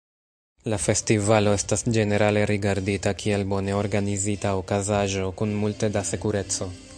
[0.73, 6.71] La festivalo estas ĝenerale rigardita kiel bone organizita okazaĵo, kun multe da sekureco.